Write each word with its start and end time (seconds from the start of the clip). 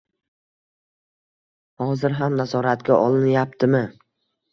Hozir 1.83 2.15
ham 2.21 2.37
nazoratga 2.39 2.97
olinyaptimi? 3.03 3.83